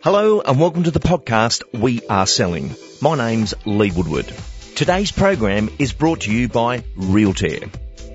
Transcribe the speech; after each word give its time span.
Hello 0.00 0.40
and 0.40 0.60
welcome 0.60 0.84
to 0.84 0.92
the 0.92 1.00
podcast 1.00 1.64
We 1.72 2.06
Are 2.06 2.26
Selling. 2.26 2.76
My 3.02 3.16
name's 3.16 3.52
Lee 3.66 3.90
Woodward. 3.90 4.32
Today's 4.76 5.10
program 5.10 5.68
is 5.80 5.92
brought 5.92 6.20
to 6.20 6.32
you 6.32 6.48
by 6.48 6.84
Realtair, 6.96 7.68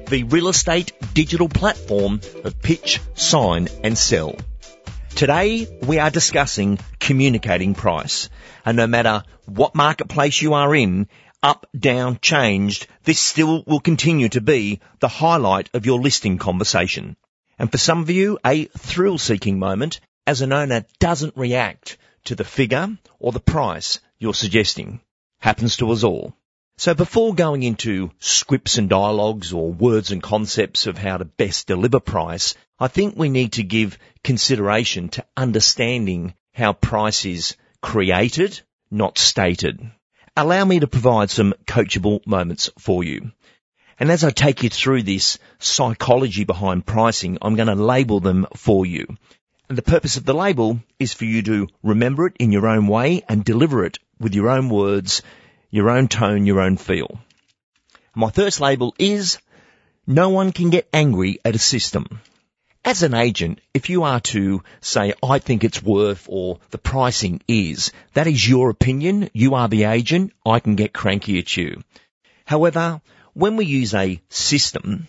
the 0.08 0.24
real 0.24 0.48
estate 0.48 0.94
digital 1.14 1.50
platform 1.50 2.22
of 2.46 2.62
pitch, 2.62 3.02
sign 3.16 3.68
and 3.84 3.98
sell. 3.98 4.38
Today 5.10 5.68
we 5.86 6.00
are 6.00 6.10
discussing 6.10 6.80
communicating 7.02 7.76
price 7.76 8.30
and 8.64 8.78
no 8.78 8.88
matter 8.88 9.24
what 9.46 9.76
marketplace 9.76 10.42
you 10.42 10.54
are 10.54 10.74
in, 10.74 11.10
up, 11.44 11.68
down, 11.78 12.18
changed, 12.22 12.88
this 13.04 13.20
still 13.20 13.62
will 13.68 13.82
continue 13.82 14.30
to 14.30 14.40
be 14.40 14.80
the 15.02 15.10
highlight 15.10 15.70
of 15.74 15.86
your 15.86 16.00
listing 16.00 16.38
conversation. 16.38 17.18
And 17.60 17.70
for 17.70 17.78
some 17.78 18.00
of 18.00 18.10
you, 18.10 18.40
a 18.46 18.66
thrill-seeking 18.66 19.60
moment 19.60 20.00
as 20.26 20.42
an 20.42 20.54
owner 20.54 20.86
doesn't 21.00 21.38
react 21.38 21.98
to 22.26 22.36
the 22.36 22.44
figure 22.44 22.98
or 23.20 23.32
the 23.32 23.40
price 23.40 24.00
you're 24.18 24.34
suggesting. 24.34 25.02
Happens 25.40 25.78
to 25.78 25.92
us 25.92 26.04
all. 26.04 26.34
So 26.78 26.94
before 26.94 27.36
going 27.36 27.64
into 27.64 28.12
scripts 28.20 28.78
and 28.78 28.90
dialogues 28.90 29.54
or 29.54 29.72
words 29.72 30.12
and 30.12 30.24
concepts 30.24 30.88
of 30.88 30.98
how 30.98 31.18
to 31.18 31.26
best 31.26 31.68
deliver 31.68 32.00
price, 32.00 32.56
I 32.80 32.88
think 32.88 33.16
we 33.16 33.30
need 33.30 33.54
to 33.54 33.64
give 33.64 34.00
consideration 34.24 35.10
to 35.10 35.26
understanding 35.38 36.34
how 36.54 36.74
price 36.74 37.26
is 37.26 37.56
created, 37.82 38.60
not 38.90 39.18
stated. 39.18 39.92
Allow 40.36 40.66
me 40.66 40.80
to 40.80 40.88
provide 40.88 41.30
some 41.30 41.54
coachable 41.68 42.26
moments 42.26 42.70
for 42.80 43.04
you. 43.04 43.32
And 44.00 44.10
as 44.10 44.24
I 44.24 44.32
take 44.32 44.64
you 44.64 44.70
through 44.70 45.04
this 45.04 45.38
psychology 45.60 46.44
behind 46.44 46.86
pricing, 46.86 47.38
I'm 47.42 47.56
going 47.56 47.68
to 47.68 47.76
label 47.76 48.20
them 48.20 48.48
for 48.56 48.86
you. 48.86 49.06
And 49.74 49.78
the 49.80 49.92
purpose 49.92 50.18
of 50.18 50.26
the 50.26 50.36
label 50.36 50.82
is 51.00 51.14
for 51.14 51.26
you 51.26 51.42
to 51.42 51.68
remember 51.82 52.28
it 52.28 52.36
in 52.38 52.52
your 52.52 52.68
own 52.68 52.86
way 52.86 53.24
and 53.28 53.44
deliver 53.44 53.84
it 53.84 53.98
with 54.20 54.36
your 54.36 54.50
own 54.50 54.70
words, 54.70 55.24
your 55.72 55.90
own 55.90 56.08
tone, 56.10 56.46
your 56.46 56.62
own 56.62 56.78
feel. 56.78 57.18
My 58.14 58.30
first 58.30 58.62
label 58.62 58.94
is 59.00 59.40
no 60.06 60.30
one 60.30 60.52
can 60.52 60.70
get 60.70 60.88
angry 60.94 61.40
at 61.44 61.56
a 61.56 61.58
system. 61.58 62.22
As 62.86 63.02
an 63.02 63.16
agent, 63.16 63.62
if 63.74 63.90
you 63.90 64.04
are 64.04 64.20
to 64.20 64.62
say, 64.80 65.16
I 65.24 65.40
think 65.40 65.64
it's 65.64 65.82
worth 65.82 66.28
or 66.30 66.60
the 66.70 66.78
pricing 66.78 67.42
is, 67.48 67.92
that 68.14 68.28
is 68.28 68.48
your 68.48 68.70
opinion. 68.70 69.32
You 69.34 69.56
are 69.56 69.70
the 69.70 69.86
agent. 69.86 70.34
I 70.46 70.60
can 70.60 70.76
get 70.76 70.94
cranky 70.94 71.40
at 71.40 71.58
you. 71.58 71.82
However, 72.46 73.02
when 73.34 73.56
we 73.56 73.66
use 73.66 73.96
a 73.96 74.22
system, 74.30 75.08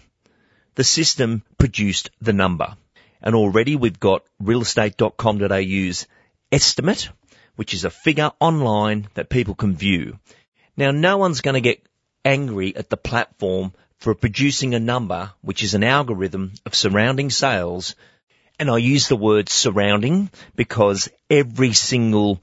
the 0.74 0.84
system 0.84 1.42
produced 1.58 2.08
the 2.22 2.32
number. 2.32 2.78
And 3.24 3.34
already 3.34 3.74
we've 3.74 3.98
got 3.98 4.22
realestate.com.au's 4.40 6.06
estimate, 6.52 7.08
which 7.56 7.72
is 7.72 7.84
a 7.84 7.90
figure 7.90 8.30
online 8.38 9.08
that 9.14 9.30
people 9.30 9.54
can 9.54 9.74
view. 9.74 10.18
Now 10.76 10.90
no 10.90 11.16
one's 11.16 11.40
going 11.40 11.54
to 11.54 11.62
get 11.62 11.84
angry 12.22 12.76
at 12.76 12.90
the 12.90 12.98
platform 12.98 13.72
for 13.96 14.14
producing 14.14 14.74
a 14.74 14.78
number, 14.78 15.32
which 15.40 15.62
is 15.62 15.72
an 15.72 15.82
algorithm 15.82 16.52
of 16.66 16.74
surrounding 16.74 17.30
sales. 17.30 17.94
And 18.58 18.70
I 18.70 18.76
use 18.76 19.08
the 19.08 19.16
word 19.16 19.48
surrounding 19.48 20.30
because 20.54 21.08
every 21.30 21.72
single 21.72 22.42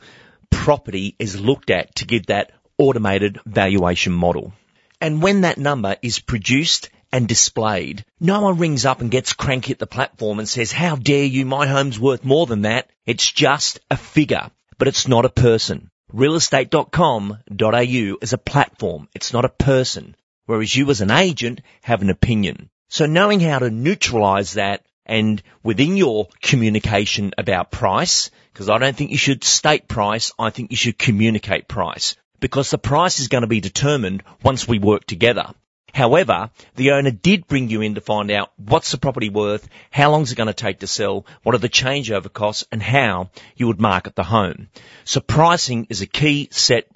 property 0.49 1.15
is 1.19 1.39
looked 1.39 1.69
at 1.69 1.95
to 1.97 2.05
give 2.05 2.25
that 2.25 2.51
automated 2.79 3.39
valuation 3.45 4.13
model. 4.13 4.53
And 4.99 5.21
when 5.21 5.41
that 5.41 5.59
number 5.59 5.95
is 6.01 6.19
produced 6.19 6.89
and 7.11 7.27
displayed, 7.27 8.05
no 8.19 8.41
one 8.41 8.57
rings 8.57 8.85
up 8.85 9.01
and 9.01 9.11
gets 9.11 9.33
cranky 9.33 9.73
at 9.73 9.79
the 9.79 9.87
platform 9.87 10.39
and 10.39 10.47
says, 10.47 10.71
how 10.71 10.95
dare 10.95 11.25
you, 11.25 11.45
my 11.45 11.67
home's 11.67 11.99
worth 11.99 12.23
more 12.23 12.45
than 12.45 12.63
that. 12.63 12.89
It's 13.05 13.31
just 13.31 13.79
a 13.89 13.97
figure, 13.97 14.49
but 14.77 14.87
it's 14.87 15.07
not 15.07 15.25
a 15.25 15.29
person. 15.29 15.89
Realestate.com.au 16.13 18.17
is 18.21 18.33
a 18.33 18.37
platform. 18.37 19.07
It's 19.13 19.33
not 19.33 19.45
a 19.45 19.49
person 19.49 20.15
whereas 20.51 20.75
you 20.75 20.89
as 20.89 20.99
an 20.99 21.11
agent 21.11 21.61
have 21.81 22.01
an 22.01 22.09
opinion. 22.09 22.69
So 22.89 23.05
knowing 23.05 23.39
how 23.39 23.59
to 23.59 23.69
neutralize 23.69 24.53
that 24.53 24.85
and 25.05 25.41
within 25.63 25.95
your 25.95 26.27
communication 26.41 27.31
about 27.37 27.71
price, 27.71 28.31
because 28.51 28.67
I 28.67 28.77
don't 28.77 28.95
think 28.95 29.11
you 29.11 29.17
should 29.17 29.45
state 29.45 29.87
price, 29.87 30.33
I 30.37 30.49
think 30.49 30.71
you 30.71 30.77
should 30.77 30.99
communicate 30.99 31.69
price. 31.69 32.17
Because 32.41 32.69
the 32.69 32.77
price 32.77 33.21
is 33.21 33.29
going 33.29 33.43
to 33.43 33.47
be 33.47 33.61
determined 33.61 34.23
once 34.43 34.67
we 34.67 34.77
work 34.77 35.05
together. 35.05 35.53
However, 35.93 36.49
the 36.75 36.91
owner 36.91 37.11
did 37.11 37.47
bring 37.47 37.69
you 37.69 37.81
in 37.81 37.95
to 37.95 38.01
find 38.01 38.31
out 38.31 38.51
what's 38.57 38.91
the 38.91 38.97
property 38.97 39.29
worth, 39.29 39.67
how 39.89 40.11
long 40.11 40.23
is 40.23 40.31
it 40.31 40.35
going 40.35 40.47
to 40.47 40.53
take 40.53 40.79
to 40.79 40.87
sell, 40.87 41.25
what 41.43 41.55
are 41.55 41.59
the 41.59 41.69
changeover 41.69 42.31
costs, 42.31 42.65
and 42.71 42.81
how 42.81 43.29
you 43.55 43.67
would 43.67 43.81
market 43.81 44.15
the 44.15 44.23
home. 44.23 44.69
So 45.03 45.19
pricing 45.19 45.87
is 45.89 46.01
a 46.01 46.07
key 46.07 46.49
set 46.51 46.87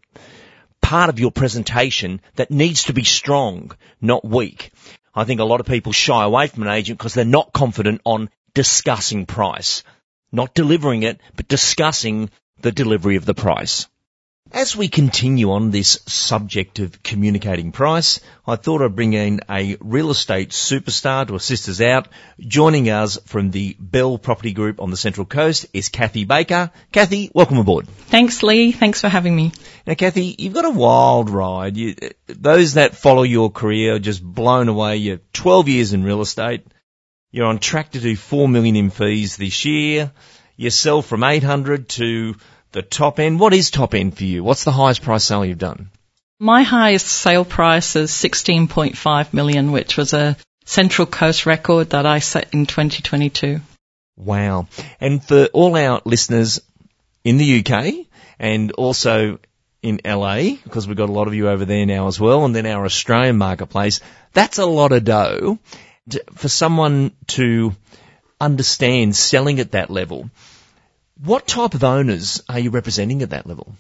part 0.82 1.10
of 1.10 1.20
your 1.20 1.32
presentation 1.32 2.22
that 2.36 2.52
needs 2.52 2.84
to 2.84 2.94
be 2.94 3.04
strong, 3.04 3.72
not 4.00 4.24
weak. 4.24 4.72
I 5.16 5.24
think 5.24 5.40
a 5.40 5.46
lot 5.46 5.60
of 5.60 5.66
people 5.66 5.94
shy 5.94 6.24
away 6.24 6.48
from 6.48 6.64
an 6.64 6.70
agent 6.70 7.00
because 7.00 7.14
they're 7.14 7.26
not 7.26 7.54
confident 7.54 8.02
on 8.06 8.30
discussing 8.54 9.26
price. 9.26 9.84
Not 10.32 10.54
delivering 10.54 11.04
it, 11.04 11.20
but 11.36 11.48
discussing 11.48 12.30
the 12.62 12.72
delivery 12.72 13.16
of 13.16 13.26
the 13.26 13.34
price. 13.34 13.88
As 14.52 14.76
we 14.76 14.90
continue 14.90 15.52
on 15.52 15.72
this 15.72 16.00
subject 16.06 16.78
of 16.78 17.02
communicating 17.02 17.72
price, 17.72 18.20
I 18.46 18.58
thought 18.58 18.84
I'd 18.84 18.96
bring 18.96 19.14
in 19.14 19.42
a 19.50 19.76
real 19.80 20.12
estate 20.12 20.52
superstar 20.52 21.28
to 21.28 21.36
assist 21.36 21.68
us 21.68 21.82
out. 21.82 22.10
Joining 22.40 22.88
us 22.92 23.18
from 23.26 23.50
the 23.50 23.76
Belle 23.80 24.20
Property 24.20 24.54
Group 24.54 24.80
on 24.80 24.92
the 24.92 24.98
Central 24.98 25.26
Coast 25.26 25.66
is 25.74 25.90
Cathy 25.90 26.26
Baker. 26.26 26.70
Cathy, 26.92 27.32
welcome 27.34 27.58
aboard. 27.58 27.88
Thanks, 27.88 28.44
Lee. 28.44 28.72
Thanks 28.72 29.02
for 29.02 29.10
having 29.10 29.36
me. 29.36 29.52
Now, 29.88 29.96
Cathy, 29.96 30.36
you've 30.38 30.54
got 30.54 30.66
a 30.66 30.70
wild 30.70 31.32
ride. 31.32 31.76
You, 31.76 31.96
those 32.28 32.76
that 32.76 32.96
follow 32.96 33.24
your 33.24 33.50
career 33.50 33.96
are 33.96 34.00
just 34.00 34.24
blown 34.24 34.70
away. 34.70 34.98
You're 34.98 35.22
12 35.34 35.70
years 35.70 35.94
in 35.94 36.04
real 36.04 36.22
estate. 36.22 36.68
You're 37.32 37.48
on 37.48 37.58
track 37.58 37.94
to 37.94 38.00
do 38.00 38.16
4 38.16 38.48
million 38.48 38.76
in 38.76 38.92
fees 38.92 39.38
this 39.38 39.66
year. 39.66 40.12
You 40.56 40.70
sell 40.70 41.02
from 41.02 41.24
800 41.24 41.90
to 41.90 42.36
the 42.76 42.84
top 42.84 43.20
end. 43.20 43.40
What 43.40 43.54
is 43.54 43.72
top 43.72 43.96
end 43.96 44.16
for 44.16 44.26
you? 44.26 44.44
What's 44.44 44.66
the 44.66 44.72
highest 44.72 45.02
price 45.02 45.24
sale 45.24 45.46
you've 45.46 45.58
done? 45.58 45.90
My 46.40 46.64
highest 46.64 47.08
sale 47.08 47.46
price 47.46 47.96
is 47.96 48.12
16.5 48.12 49.34
million, 49.34 49.72
which 49.72 49.96
was 49.98 50.14
a 50.14 50.36
Central 50.66 51.06
Coast 51.08 51.46
record 51.46 51.92
that 51.92 52.06
I 52.06 52.20
set 52.20 52.54
in 52.54 52.66
2022. 52.66 53.62
Wow. 54.18 54.68
And 55.00 55.24
for 55.24 55.46
all 55.54 55.78
our 55.78 56.02
listeners 56.04 56.62
in 57.24 57.38
the 57.38 57.60
UK 57.60 58.06
and 58.40 58.74
also 58.74 59.40
in 59.82 60.02
LA, 60.04 60.56
because 60.64 60.86
we've 60.86 60.98
got 60.98 61.10
a 61.10 61.14
lot 61.14 61.28
of 61.28 61.34
you 61.34 61.48
over 61.48 61.64
there 61.64 61.86
now 61.86 62.08
as 62.08 62.20
well, 62.20 62.44
and 62.44 62.54
then 62.54 62.66
our 62.66 62.84
Australian 62.84 63.38
marketplace, 63.38 64.02
that's 64.34 64.58
a 64.58 64.66
lot 64.66 64.92
of 64.92 65.06
dough 65.06 65.60
for 66.34 66.50
someone 66.50 67.12
to 67.28 67.74
understand 68.42 69.16
selling 69.16 69.62
at 69.62 69.72
that 69.72 69.90
level. 69.90 70.30
What 71.24 71.48
type 71.48 71.74
of 71.74 71.84
owners 71.84 72.42
are 72.50 72.60
you 72.60 72.72
representing 72.72 73.22
at 73.22 73.30
that 73.30 73.48
level? 73.48 73.76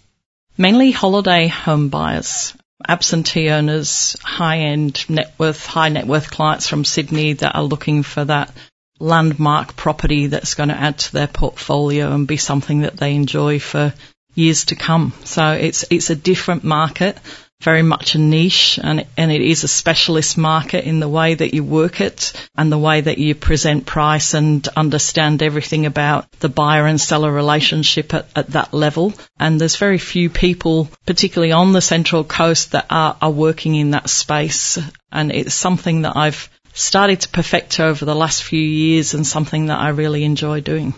Mainly 0.58 0.92
holiday 0.92 1.48
home 1.48 1.90
buyers, 1.90 2.54
absentee 2.88 3.50
owners, 3.50 4.16
high-end 4.24 5.10
net 5.10 5.34
worth, 5.38 5.66
high 5.66 5.90
net 5.90 6.08
worth 6.08 6.32
clients 6.32 6.68
from 6.68 6.86
Sydney 6.86 7.34
that 7.34 7.56
are 7.56 7.64
looking 7.64 8.04
for 8.04 8.24
that 8.24 8.56
landmark 9.00 9.76
property 9.76 10.28
that's 10.28 10.56
going 10.56 10.70
to 10.70 10.80
add 10.80 10.98
to 10.98 11.12
their 11.12 11.28
portfolio 11.28 12.14
and 12.14 12.28
be 12.28 12.38
something 12.38 12.82
that 12.82 12.96
they 12.96 13.14
enjoy 13.16 13.60
for 13.60 13.94
years 14.34 14.66
to 14.66 14.76
come. 14.76 15.14
So 15.26 15.52
it's 15.52 15.86
it's 15.90 16.10
a 16.10 16.16
different 16.16 16.64
market 16.64 17.18
very 17.62 17.82
much 17.82 18.16
a 18.16 18.20
niche 18.20 18.80
and, 18.82 19.06
and 19.18 19.32
it 19.32 19.42
is 19.42 19.64
a 19.64 19.68
specialist 19.68 20.38
market 20.38 20.86
in 20.86 21.00
the 21.00 21.10
way 21.10 21.34
that 21.34 21.54
you 21.54 21.64
work 21.64 22.02
it 22.02 22.34
and 22.56 22.72
the 22.72 22.78
way 22.78 23.02
that 23.02 23.18
you 23.18 23.34
present 23.34 23.86
price 23.86 24.34
and 24.34 24.68
understand 24.76 25.42
everything 25.42 25.86
about 25.86 26.30
the 26.40 26.50
buyer 26.50 26.86
and 26.86 27.00
seller 27.00 27.32
relationship 27.32 28.14
at, 28.14 28.28
at 28.36 28.48
that 28.48 28.74
level. 28.74 29.14
And 29.40 29.60
there's 29.60 29.78
very 29.78 29.98
few 29.98 30.30
people, 30.30 30.90
particularly 31.06 31.54
on 31.54 31.74
the 31.74 31.82
Central 31.82 32.24
Coast, 32.24 32.74
that 32.74 32.88
are, 32.90 33.18
are 33.22 33.32
working 33.32 33.76
in 33.76 33.92
that 33.92 34.10
space. 34.10 34.78
And 35.12 35.32
it's 35.32 35.56
something 35.56 36.02
that 36.02 36.16
I've 36.16 36.50
started 36.74 37.22
to 37.22 37.30
perfect 37.30 37.80
over 37.80 38.04
the 38.04 38.16
last 38.16 38.44
few 38.44 38.62
years 38.62 39.14
and 39.14 39.26
something 39.26 39.68
that 39.68 39.80
I 39.80 39.90
really 39.90 40.24
enjoy 40.24 40.60
doing. 40.60 40.94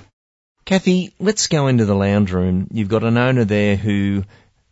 Cathy, 0.66 1.14
let's 1.18 1.48
go 1.48 1.68
into 1.68 1.86
the 1.86 1.96
lounge 1.96 2.34
room. 2.34 2.68
You've 2.72 2.90
got 2.90 3.06
an 3.06 3.18
owner 3.18 3.46
there 3.46 3.78
who 3.78 4.26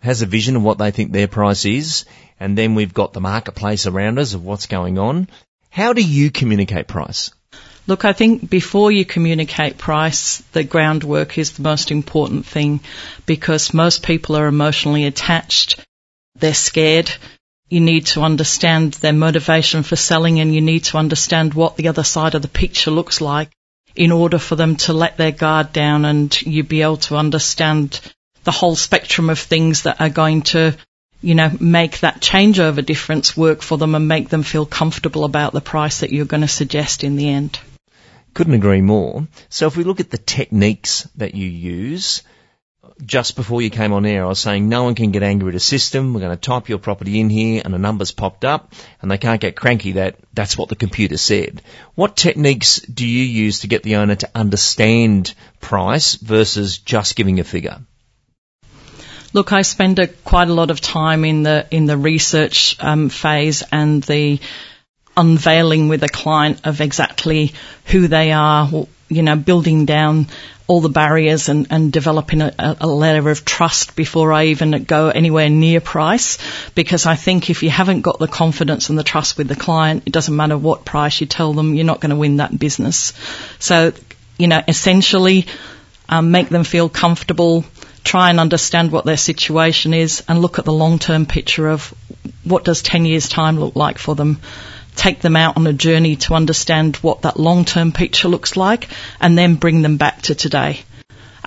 has 0.06 0.22
a 0.22 0.26
vision 0.26 0.56
of 0.56 0.64
what 0.64 0.78
they 0.78 0.92
think 0.92 1.12
their 1.12 1.28
price 1.28 1.66
is, 1.66 2.06
and 2.40 2.58
then 2.58 2.76
we've 2.76 2.94
got 2.94 3.14
the 3.14 3.22
marketplace 3.22 3.88
around 3.88 4.20
us 4.20 4.34
of 4.34 4.46
what's 4.46 4.68
going 4.68 4.98
on. 4.98 5.28
How 5.70 5.94
do 5.94 6.02
you 6.02 6.32
communicate 6.32 6.88
price? 6.88 7.32
Look, 7.88 8.06
I 8.06 8.14
think 8.14 8.50
before 8.50 8.92
you 8.92 9.06
communicate 9.06 9.78
price, 9.78 10.38
the 10.54 10.64
groundwork 10.64 11.38
is 11.38 11.52
the 11.52 11.62
most 11.62 11.92
important 11.92 12.46
thing 12.46 12.80
because 13.26 13.74
most 13.74 14.04
people 14.04 14.36
are 14.36 14.48
emotionally 14.48 15.06
attached. 15.06 15.84
They're 16.36 16.54
scared. 16.54 17.12
You 17.70 17.80
need 17.82 18.08
to 18.08 18.22
understand 18.22 18.94
their 18.94 19.14
motivation 19.14 19.84
for 19.84 19.96
selling 19.96 20.40
and 20.40 20.54
you 20.54 20.62
need 20.62 20.86
to 20.86 20.98
understand 20.98 21.54
what 21.54 21.78
the 21.78 21.88
other 21.88 22.04
side 22.04 22.36
of 22.36 22.42
the 22.42 22.48
picture 22.48 22.92
looks 22.92 23.22
like 23.22 23.52
in 23.96 24.12
order 24.12 24.40
for 24.40 24.56
them 24.56 24.76
to 24.76 24.94
let 24.94 25.18
their 25.18 25.32
guard 25.32 25.72
down 25.72 26.06
and 26.06 26.42
you 26.42 26.64
be 26.64 26.82
able 26.82 26.98
to 26.98 27.16
understand 27.16 28.00
the 28.46 28.52
whole 28.52 28.76
spectrum 28.76 29.30
of 29.30 29.40
things 29.40 29.84
that 29.84 30.00
are 30.00 30.10
going 30.10 30.44
to, 30.44 30.78
you 31.22 31.36
know, 31.36 31.52
make 31.60 32.00
that 32.00 32.22
changeover 32.22 32.86
difference 32.86 33.36
work 33.36 33.62
for 33.62 33.78
them 33.78 33.96
and 33.96 34.08
make 34.08 34.30
them 34.30 34.44
feel 34.44 34.66
comfortable 34.66 35.26
about 35.26 35.52
the 35.52 35.62
price 35.62 36.00
that 36.00 36.12
you're 36.12 36.26
going 36.26 36.42
to 36.42 36.48
suggest 36.48 37.04
in 37.04 37.18
the 37.18 37.30
end. 37.30 37.60
Couldn't 38.34 38.54
agree 38.54 38.82
more. 38.82 39.28
So 39.50 39.68
if 39.68 39.76
we 39.76 39.84
look 39.84 40.00
at 40.00 40.12
the 40.12 40.18
techniques 40.18 41.08
that 41.16 41.36
you 41.36 41.48
use, 41.48 42.22
just 43.04 43.36
before 43.36 43.62
you 43.62 43.70
came 43.70 43.94
on 43.94 44.06
air, 44.06 44.24
I 44.24 44.28
was 44.28 44.40
saying 44.40 44.70
no 44.70 44.84
one 44.84 44.94
can 44.94 45.12
get 45.12 45.24
angry 45.24 45.50
at 45.50 45.56
a 45.56 45.60
system. 45.60 46.14
We're 46.14 46.22
going 46.22 46.38
to 46.38 46.50
type 46.50 46.70
your 46.70 46.78
property 46.78 47.20
in 47.20 47.30
here 47.30 47.62
and 47.66 47.74
a 47.74 47.80
number's 47.80 48.12
popped 48.12 48.46
up 48.46 48.74
and 49.02 49.10
they 49.10 49.18
can't 49.18 49.42
get 49.42 49.56
cranky 49.56 49.94
that 49.94 50.18
that's 50.34 50.58
what 50.58 50.70
the 50.70 50.76
computer 50.76 51.18
said. 51.18 51.62
What 51.96 52.16
techniques 52.16 52.80
do 52.82 53.08
you 53.08 53.24
use 53.24 53.62
to 53.62 53.68
get 53.68 53.84
the 53.84 53.98
owner 53.98 54.16
to 54.16 54.30
understand 54.36 55.34
price 55.60 56.16
versus 56.16 56.78
just 56.78 57.16
giving 57.16 57.40
a 57.40 57.44
figure? 57.44 57.80
Look, 59.36 59.52
I 59.52 59.64
spend 59.64 60.00
a, 60.00 60.08
quite 60.08 60.48
a 60.48 60.54
lot 60.54 60.72
of 60.72 60.80
time 60.80 61.26
in 61.26 61.44
the 61.44 61.68
in 61.70 61.88
the 61.88 61.98
research 61.98 62.78
um, 62.80 63.10
phase 63.10 63.64
and 63.70 64.02
the 64.02 64.40
unveiling 65.18 65.90
with 65.90 66.04
a 66.04 66.08
client 66.08 66.62
of 66.64 66.80
exactly 66.80 67.52
who 67.88 68.08
they 68.08 68.32
are, 68.32 68.88
you 69.10 69.24
know, 69.24 69.36
building 69.36 69.84
down 69.84 70.28
all 70.68 70.80
the 70.80 70.88
barriers 70.88 71.50
and, 71.50 71.68
and 71.70 71.92
developing 71.92 72.40
a, 72.40 72.78
a 72.80 72.88
letter 72.88 73.30
of 73.30 73.44
trust 73.44 73.98
before 73.98 74.32
I 74.32 74.46
even 74.46 74.86
go 74.86 75.10
anywhere 75.10 75.50
near 75.50 75.82
price. 75.82 76.38
Because 76.74 77.06
I 77.06 77.16
think 77.18 77.50
if 77.50 77.62
you 77.62 77.70
haven't 77.70 78.04
got 78.04 78.20
the 78.20 78.30
confidence 78.30 78.88
and 78.88 78.98
the 78.98 79.04
trust 79.04 79.38
with 79.38 79.50
the 79.50 79.58
client, 79.58 80.04
it 80.06 80.14
doesn't 80.14 80.34
matter 80.34 80.58
what 80.58 80.86
price 80.86 81.20
you 81.20 81.28
tell 81.28 81.52
them, 81.52 81.76
you're 81.76 81.84
not 81.84 82.00
going 82.00 82.12
to 82.12 82.16
win 82.16 82.38
that 82.38 82.58
business. 82.58 83.12
So, 83.60 83.92
you 84.38 84.48
know, 84.48 84.64
essentially, 84.66 85.46
um, 86.08 86.32
make 86.32 86.50
them 86.50 86.64
feel 86.64 86.88
comfortable, 86.88 87.64
try 88.06 88.30
and 88.30 88.40
understand 88.40 88.92
what 88.92 89.04
their 89.04 89.18
situation 89.18 89.94
is, 89.94 90.24
and 90.30 90.42
look 90.42 90.60
at 90.60 90.66
the 90.66 90.72
long-term 90.72 91.26
picture 91.26 91.68
of 91.68 91.94
what 92.46 92.64
does 92.64 92.82
10 92.82 93.06
years 93.06 93.28
time 93.28 93.60
look 93.60 93.76
like 93.76 93.98
for 93.98 94.16
them 94.16 94.40
take 94.96 95.20
them 95.20 95.36
out 95.36 95.58
on 95.58 95.68
a 95.68 95.74
journey 95.74 96.16
to 96.16 96.36
understand 96.36 96.96
what 96.98 97.24
that 97.24 97.38
long-term 97.38 97.92
picture 97.92 98.30
looks 98.30 98.56
like 98.56 98.88
and 99.20 99.38
then 99.38 99.56
bring 99.56 99.82
them 99.82 99.98
back 99.98 100.22
to 100.22 100.36
today. 100.36 100.80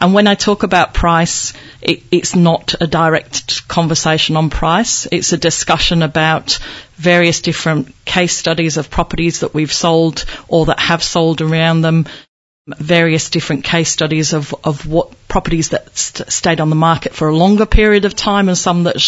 And 0.00 0.14
when 0.14 0.28
I 0.28 0.34
talk 0.34 0.62
about 0.62 0.94
price, 0.94 1.54
it, 1.80 2.02
it's 2.10 2.36
not 2.36 2.74
a 2.80 2.86
direct 2.86 3.66
conversation 3.66 4.36
on 4.36 4.50
price. 4.50 5.08
It's 5.10 5.32
a 5.32 5.38
discussion 5.38 6.02
about 6.02 6.58
various 6.94 7.40
different 7.40 7.92
case 8.04 8.36
studies 8.36 8.76
of 8.76 8.90
properties 8.90 9.40
that 9.40 9.54
we've 9.54 9.72
sold 9.72 10.24
or 10.46 10.66
that 10.66 10.78
have 10.78 11.02
sold 11.02 11.40
around 11.40 11.80
them 11.80 12.06
various 12.76 13.30
different 13.30 13.64
case 13.64 13.90
studies 13.90 14.34
of, 14.34 14.54
of 14.62 14.86
what 14.86 15.26
properties 15.26 15.70
that 15.70 15.96
st- 15.96 16.30
stayed 16.30 16.60
on 16.60 16.68
the 16.68 16.76
market 16.76 17.14
for 17.14 17.28
a 17.28 17.36
longer 17.36 17.64
period 17.64 18.04
of 18.04 18.14
time 18.14 18.48
and 18.48 18.58
some 18.58 18.84
that 18.84 19.00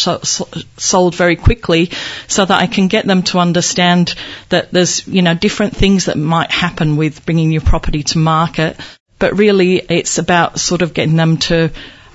sold 0.77 1.15
very 1.15 1.37
quickly 1.37 1.91
so 2.27 2.45
that 2.45 2.59
I 2.59 2.67
can 2.67 2.89
get 2.89 3.07
them 3.07 3.23
to 3.25 3.39
understand 3.39 4.15
that 4.49 4.71
there's, 4.71 5.07
you 5.07 5.21
know, 5.21 5.35
different 5.35 5.77
things 5.77 6.07
that 6.07 6.17
might 6.17 6.51
happen 6.51 6.97
with 6.97 7.27
bringing 7.27 7.53
your 7.53 7.61
property 7.61 8.03
to 8.05 8.19
market. 8.19 8.81
But 9.19 9.37
really 9.37 9.77
it's 9.77 10.17
about 10.17 10.59
sort 10.59 10.81
of 10.81 10.95
getting 10.95 11.17
them 11.17 11.37
to 11.49 11.71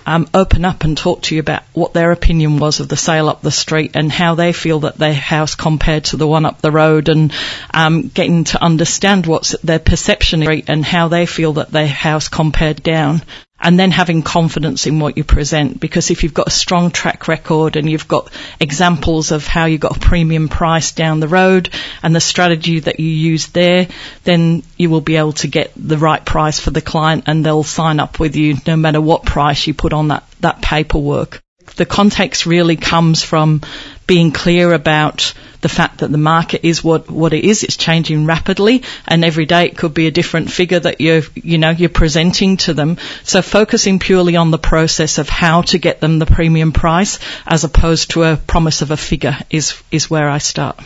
um, 0.05 0.27
open 0.33 0.65
up 0.65 0.83
and 0.83 0.97
talk 0.97 1.23
to 1.23 1.35
you 1.35 1.41
about 1.41 1.63
what 1.73 1.93
their 1.93 2.11
opinion 2.11 2.57
was 2.57 2.79
of 2.79 2.87
the 2.87 2.97
sale 2.97 3.29
up 3.29 3.41
the 3.41 3.51
street 3.51 3.91
and 3.95 4.11
how 4.11 4.35
they 4.35 4.53
feel 4.53 4.81
that 4.81 4.97
their 4.97 5.13
house 5.13 5.55
compared 5.55 6.05
to 6.05 6.17
the 6.17 6.27
one 6.27 6.45
up 6.45 6.61
the 6.61 6.71
road 6.71 7.09
and 7.09 7.33
um, 7.73 8.07
getting 8.07 8.43
to 8.45 8.63
understand 8.63 9.25
what's 9.25 9.57
their 9.61 9.79
perception 9.79 10.43
and 10.67 10.85
how 10.85 11.07
they 11.07 11.25
feel 11.25 11.53
that 11.53 11.71
their 11.71 11.87
house 11.87 12.27
compared 12.27 12.83
down 12.83 13.21
and 13.59 13.79
then 13.79 13.89
having 13.89 14.21
confidence 14.21 14.85
in 14.85 14.99
what 14.99 15.17
you 15.17 15.23
present 15.23 15.79
because 15.79 16.11
if 16.11 16.23
you've 16.23 16.33
got 16.33 16.47
a 16.47 16.51
strong 16.51 16.91
track 16.91 17.27
record 17.27 17.75
and 17.75 17.89
you've 17.89 18.07
got 18.07 18.29
examples 18.59 19.31
of 19.31 19.47
how 19.47 19.65
you 19.65 19.77
got 19.77 19.97
a 19.97 19.99
premium 19.99 20.49
price 20.49 20.91
down 20.91 21.19
the 21.19 21.27
road 21.27 21.69
and 22.03 22.15
the 22.15 22.19
strategy 22.19 22.79
that 22.81 22.99
you 22.99 23.09
used 23.09 23.53
there, 23.53 23.87
then 24.23 24.61
you 24.77 24.89
will 24.89 25.01
be 25.01 25.15
able 25.15 25.33
to 25.33 25.47
get 25.47 25.71
the 25.75 25.97
right 25.97 26.23
price 26.23 26.59
for 26.59 26.71
the 26.71 26.81
client 26.81 27.23
and 27.27 27.45
they'll 27.45 27.63
sign 27.63 27.99
up 27.99 28.19
with 28.19 28.35
you 28.35 28.55
no 28.67 28.75
matter 28.75 28.99
what 28.99 29.25
price 29.25 29.65
you 29.65 29.73
put 29.73 29.93
on 29.93 30.09
that, 30.09 30.23
that 30.41 30.61
paperwork. 30.61 31.41
The 31.77 31.85
context 31.85 32.45
really 32.45 32.75
comes 32.75 33.23
from 33.23 33.61
being 34.07 34.31
clear 34.31 34.73
about 34.73 35.33
the 35.61 35.69
fact 35.69 35.99
that 35.99 36.11
the 36.11 36.17
market 36.17 36.63
is 36.63 36.83
what, 36.83 37.09
what 37.09 37.33
it 37.33 37.43
is. 37.43 37.63
It's 37.63 37.77
changing 37.77 38.25
rapidly 38.25 38.83
and 39.07 39.25
every 39.25 39.45
day 39.45 39.65
it 39.65 39.77
could 39.77 39.93
be 39.93 40.07
a 40.07 40.11
different 40.11 40.51
figure 40.51 40.79
that 40.79 41.01
you're, 41.01 41.23
you 41.33 41.57
know, 41.57 41.71
you're 41.71 41.89
presenting 41.89 42.57
to 42.57 42.73
them. 42.73 42.97
So 43.23 43.41
focusing 43.41 43.99
purely 43.99 44.35
on 44.35 44.51
the 44.51 44.59
process 44.59 45.17
of 45.17 45.27
how 45.29 45.63
to 45.63 45.77
get 45.79 45.99
them 46.01 46.19
the 46.19 46.25
premium 46.25 46.71
price 46.71 47.19
as 47.47 47.63
opposed 47.63 48.11
to 48.11 48.23
a 48.23 48.37
promise 48.37 48.81
of 48.81 48.91
a 48.91 48.97
figure 48.97 49.37
is, 49.49 49.81
is 49.91 50.09
where 50.09 50.29
I 50.29 50.37
start. 50.37 50.79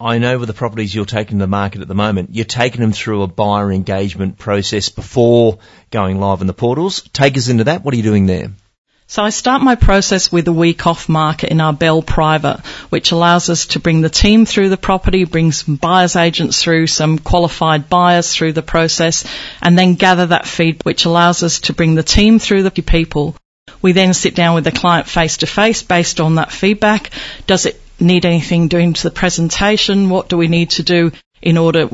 I 0.00 0.18
know 0.18 0.38
with 0.38 0.46
the 0.46 0.54
properties 0.54 0.94
you're 0.94 1.06
taking 1.06 1.38
to 1.38 1.42
the 1.42 1.48
market 1.48 1.82
at 1.82 1.88
the 1.88 1.94
moment, 1.94 2.30
you're 2.32 2.44
taking 2.44 2.80
them 2.80 2.92
through 2.92 3.22
a 3.22 3.26
buyer 3.26 3.72
engagement 3.72 4.38
process 4.38 4.90
before 4.90 5.58
going 5.90 6.20
live 6.20 6.40
in 6.40 6.46
the 6.46 6.52
portals. 6.52 7.02
Take 7.12 7.36
us 7.36 7.48
into 7.48 7.64
that. 7.64 7.82
What 7.82 7.94
are 7.94 7.96
you 7.96 8.04
doing 8.04 8.26
there? 8.26 8.52
So 9.10 9.22
I 9.22 9.30
start 9.30 9.62
my 9.62 9.74
process 9.74 10.30
with 10.30 10.48
a 10.48 10.52
week 10.52 10.86
off 10.86 11.08
market 11.08 11.50
in 11.50 11.62
our 11.62 11.72
Belle 11.72 12.02
Private, 12.02 12.58
which 12.90 13.10
allows 13.10 13.48
us 13.48 13.64
to 13.68 13.80
bring 13.80 14.02
the 14.02 14.10
team 14.10 14.44
through 14.44 14.68
the 14.68 14.76
property, 14.76 15.24
bring 15.24 15.50
some 15.50 15.76
buyers 15.76 16.14
agents 16.14 16.62
through, 16.62 16.88
some 16.88 17.18
qualified 17.18 17.88
buyers 17.88 18.34
through 18.34 18.52
the 18.52 18.62
process, 18.62 19.24
and 19.62 19.78
then 19.78 19.94
gather 19.94 20.26
that 20.26 20.46
feed, 20.46 20.84
which 20.84 21.06
allows 21.06 21.42
us 21.42 21.60
to 21.60 21.72
bring 21.72 21.94
the 21.94 22.02
team 22.02 22.38
through 22.38 22.64
the 22.64 22.70
people. 22.70 23.34
We 23.80 23.92
then 23.92 24.12
sit 24.12 24.34
down 24.34 24.54
with 24.54 24.64
the 24.64 24.72
client 24.72 25.08
face 25.08 25.38
to 25.38 25.46
face 25.46 25.82
based 25.82 26.20
on 26.20 26.34
that 26.34 26.52
feedback. 26.52 27.08
Does 27.46 27.64
it 27.64 27.80
need 27.98 28.26
anything 28.26 28.68
doing 28.68 28.92
to 28.92 29.02
the 29.04 29.10
presentation? 29.10 30.10
What 30.10 30.28
do 30.28 30.36
we 30.36 30.48
need 30.48 30.72
to 30.72 30.82
do 30.82 31.12
in 31.40 31.56
order 31.56 31.88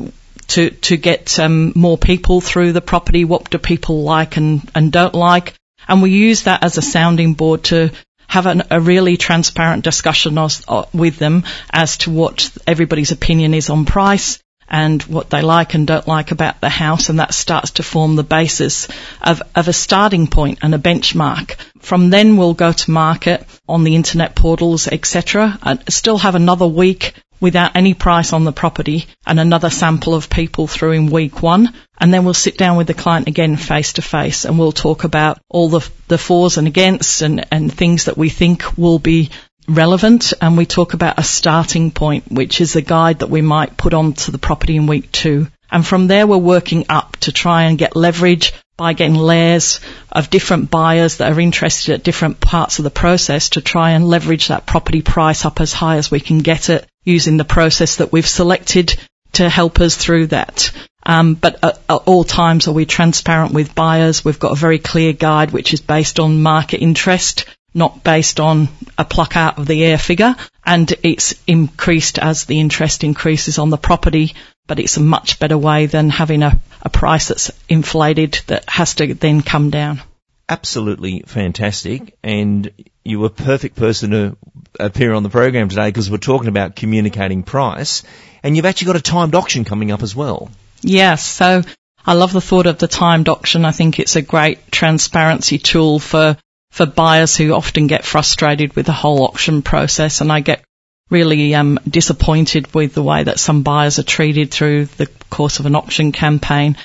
to 0.49 0.71
to 0.71 0.97
get 0.97 1.39
um, 1.39 1.73
more 1.77 1.97
people 1.97 2.41
through 2.41 2.73
the 2.73 2.81
property? 2.81 3.25
What 3.25 3.51
do 3.51 3.59
people 3.59 4.03
like 4.03 4.37
and, 4.37 4.69
and 4.75 4.91
don't 4.91 5.15
like? 5.15 5.55
And 5.89 6.03
we 6.03 6.11
use 6.11 6.43
that 6.43 6.65
as 6.65 6.79
a 6.79 6.83
sounding 6.83 7.35
board 7.35 7.65
to 7.65 7.91
have 8.29 8.47
an, 8.47 8.63
a 8.71 8.81
really 8.81 9.17
transparent 9.17 9.85
discussion 9.85 10.39
os, 10.39 10.65
uh, 10.67 10.85
with 10.93 11.19
them 11.19 11.45
as 11.71 11.99
to 11.99 12.11
what 12.11 12.51
everybody's 12.67 13.13
opinion 13.13 13.55
is 13.55 13.71
on 13.71 13.85
price 13.85 14.39
and 14.69 15.03
what 15.03 15.31
they 15.31 15.43
like 15.43 15.75
and 15.75 15.87
don't 15.87 16.09
like 16.09 16.31
about 16.31 16.61
the 16.61 16.69
house 16.69 17.09
and 17.09 17.21
that 17.21 17.35
starts 17.35 17.73
to 17.73 17.83
form 17.83 18.17
the 18.17 18.25
basis 18.25 18.89
of, 19.21 19.43
of 19.55 19.69
a 19.69 19.73
starting 19.73 20.27
point 20.27 20.59
and 20.63 20.75
a 20.75 20.79
benchmark. 20.79 21.55
From 21.81 22.11
then 22.11 22.37
we'll 22.37 22.55
go 22.55 22.73
to 22.73 22.91
market 22.91 23.47
on 23.69 23.85
the 23.85 23.95
internet 23.95 24.35
portals, 24.35 24.89
etc. 24.89 25.59
and 25.63 25.83
still 25.93 26.19
have 26.19 26.35
another 26.35 26.67
week 26.67 27.13
without 27.41 27.77
any 27.77 27.95
price 27.95 28.33
on 28.33 28.45
the 28.45 28.53
property 28.53 29.07
and 29.27 29.39
another 29.39 29.71
sample 29.71 30.15
of 30.15 30.31
people 30.31 30.67
through 30.67 30.93
in 30.93 31.11
week 31.11 31.43
one. 31.43 31.73
And 31.99 32.13
then 32.13 32.25
we'll 32.25 32.35
sit 32.35 32.59
down 32.59 32.77
with 32.77 32.87
the 32.87 32.95
client 32.95 33.29
again 33.29 33.57
face 33.57 33.95
to 33.95 34.03
face 34.03 34.45
and 34.45 34.59
we'll 34.59 34.73
talk 34.73 35.05
about 35.05 35.39
all 35.49 35.69
the, 35.69 35.89
the 36.09 36.19
fors 36.19 36.59
and 36.59 36.67
against 36.67 37.23
and, 37.23 37.47
and 37.53 37.73
things 37.73 38.05
that 38.05 38.17
we 38.17 38.29
think 38.29 38.77
will 38.77 38.99
be 38.99 39.31
relevant 39.69 40.33
and 40.41 40.57
we 40.57 40.67
talk 40.67 40.95
about 40.95 41.19
a 41.19 41.23
starting 41.23 41.91
point, 41.91 42.31
which 42.31 42.61
is 42.61 42.77
a 42.77 42.83
guide 42.83 43.21
that 43.21 43.31
we 43.31 43.43
might 43.43 43.77
put 43.77 43.95
onto 43.95 44.33
the 44.33 44.39
property 44.39 44.77
in 44.77 44.87
week 44.87 45.11
two. 45.13 45.47
And 45.71 45.87
from 45.87 46.07
there 46.07 46.27
we're 46.27 46.37
working 46.39 46.87
up 46.89 47.17
to 47.19 47.33
try 47.33 47.65
and 47.65 47.79
get 47.79 47.97
leverage 47.97 48.53
by 48.77 48.93
getting 48.93 49.15
layers 49.15 49.81
of 50.11 50.31
different 50.31 50.71
buyers 50.71 51.19
that 51.19 51.33
are 51.33 51.41
interested 51.41 51.95
at 51.95 52.03
different 52.03 52.41
parts 52.41 52.79
of 52.79 52.85
the 52.85 52.91
process 52.91 53.51
to 53.51 53.61
try 53.61 53.91
and 53.91 54.09
leverage 54.09 54.49
that 54.49 54.67
property 54.67 55.03
price 55.03 55.45
up 55.45 55.61
as 55.61 55.73
high 55.73 55.97
as 55.97 56.11
we 56.11 56.21
can 56.21 56.39
get 56.39 56.69
it 56.71 56.87
using 57.05 57.37
the 57.37 57.45
process 57.45 57.97
that 57.97 58.11
we've 58.11 58.27
selected 58.27 58.97
to 59.35 59.49
help 59.49 59.81
us 59.81 59.97
through 59.97 60.29
that. 60.29 60.73
Um, 61.07 61.35
but 61.35 61.63
at, 61.63 61.81
at, 61.89 62.03
all 62.07 62.25
times 62.25 62.67
are 62.67 62.73
we 62.73 62.87
transparent 62.87 63.53
with 63.53 63.75
buyers. 63.75 64.25
We've 64.25 64.39
got 64.39 64.53
a 64.53 64.61
very 64.61 64.79
clear 64.79 65.13
guide 65.13 65.51
which 65.51 65.73
is 65.75 65.81
based 65.81 66.19
on 66.19 66.43
market 66.43 66.79
interest, 66.79 67.45
not 67.75 68.03
based 68.03 68.41
on 68.41 68.69
a 68.97 69.05
pluck 69.05 69.37
out 69.37 69.59
of 69.59 69.67
the 69.67 69.85
air 69.85 69.99
figure. 69.99 70.35
And 70.65 70.93
it's 71.03 71.35
increased 71.47 72.19
as 72.19 72.45
the 72.45 72.59
interest 72.59 73.05
increases 73.05 73.59
on 73.59 73.71
the 73.71 73.77
property, 73.77 74.35
but 74.67 74.79
it's 74.79 74.97
a 74.97 75.01
much 75.01 75.39
better 75.39 75.59
way 75.59 75.87
than 75.87 76.11
having 76.11 76.43
a, 76.43 76.61
a 76.83 76.91
price 76.91 77.29
that's 77.29 77.51
inflated 77.69 78.41
that 78.47 78.69
has 78.69 78.95
to 78.97 79.15
then 79.15 79.43
come 79.43 79.71
down. 79.71 80.03
Absolutely 80.49 81.21
fantastic. 81.27 82.17
And 82.23 82.71
you 83.05 83.21
were 83.21 83.27
a 83.27 83.31
perfect 83.31 83.77
person 83.77 84.11
to 84.11 84.37
appear 84.79 85.13
on 85.13 85.23
the 85.23 85.31
program 85.31 85.69
today 85.69 85.89
because 85.89 86.11
we're 86.11 86.19
talking 86.19 86.49
about 86.49 86.77
communicating 86.77 87.43
price. 87.43 88.03
And 88.43 88.57
you've 88.57 88.67
actually 88.67 88.87
got 88.87 88.97
a 88.97 89.03
timed 89.03 89.35
auction 89.35 89.65
coming 89.65 89.91
up 89.91 90.03
as 90.03 90.15
well. 90.15 90.51
Yes. 90.83 91.25
So 91.25 91.63
I 92.05 92.13
love 92.13 92.33
the 92.33 92.43
thought 92.43 92.67
of 92.67 92.79
the 92.79 92.89
timed 92.89 93.29
auction. 93.29 93.65
I 93.65 93.73
think 93.73 93.99
it's 93.99 94.17
a 94.17 94.23
great 94.23 94.71
transparency 94.71 95.59
tool 95.59 95.99
for, 95.99 96.37
for 96.71 96.85
buyers 96.85 97.37
who 97.37 97.55
often 97.55 97.87
get 97.87 98.05
frustrated 98.05 98.77
with 98.77 98.85
the 98.85 98.93
whole 98.93 99.25
auction 99.25 99.63
process. 99.63 100.21
And 100.21 100.31
I 100.31 100.41
get 100.41 100.63
really 101.11 101.55
um, 101.55 101.79
disappointed 101.89 102.73
with 102.75 102.95
the 102.95 103.03
way 103.03 103.25
that 103.25 103.39
some 103.39 103.63
buyers 103.63 103.99
are 103.99 104.05
treated 104.05 104.51
through 104.51 104.87
the 104.87 105.07
course 105.31 105.61
of 105.61 105.67
an 105.67 105.77
auction 105.77 106.13
campaign. 106.13 106.77